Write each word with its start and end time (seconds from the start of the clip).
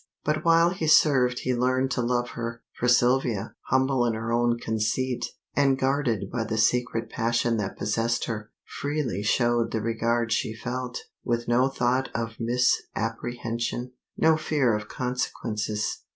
But 0.25 0.43
while 0.43 0.71
he 0.71 0.87
served 0.87 1.41
he 1.41 1.53
learned 1.53 1.91
to 1.91 2.01
love 2.01 2.29
her, 2.31 2.63
for 2.73 2.87
Sylvia, 2.87 3.53
humble 3.67 4.03
in 4.07 4.15
her 4.15 4.31
own 4.33 4.57
conceit, 4.57 5.27
and 5.55 5.77
guarded 5.77 6.31
by 6.31 6.43
the 6.43 6.57
secret 6.57 7.07
passion 7.07 7.57
that 7.57 7.77
possessed 7.77 8.25
her, 8.25 8.49
freely 8.65 9.21
showed 9.21 9.69
the 9.71 9.79
regard 9.79 10.31
she 10.31 10.55
felt, 10.55 10.97
with 11.23 11.47
no 11.47 11.67
thought 11.69 12.09
of 12.15 12.39
misapprehension, 12.39 13.91
no 14.17 14.37
fear 14.37 14.73
of 14.75 14.87
consequences. 14.87 15.99